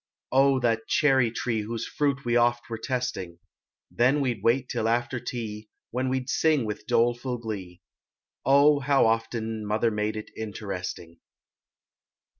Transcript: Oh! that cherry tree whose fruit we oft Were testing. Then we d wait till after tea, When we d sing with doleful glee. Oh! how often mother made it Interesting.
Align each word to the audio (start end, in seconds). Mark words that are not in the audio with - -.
Oh! 0.31 0.59
that 0.61 0.87
cherry 0.87 1.29
tree 1.29 1.61
whose 1.61 1.87
fruit 1.87 2.25
we 2.25 2.35
oft 2.35 2.71
Were 2.71 2.79
testing. 2.79 3.37
Then 3.91 4.19
we 4.19 4.33
d 4.33 4.41
wait 4.43 4.67
till 4.67 4.87
after 4.89 5.19
tea, 5.19 5.69
When 5.91 6.09
we 6.09 6.21
d 6.21 6.25
sing 6.27 6.65
with 6.65 6.87
doleful 6.87 7.37
glee. 7.37 7.81
Oh! 8.43 8.79
how 8.79 9.05
often 9.05 9.63
mother 9.63 9.91
made 9.91 10.17
it 10.17 10.31
Interesting. 10.35 11.19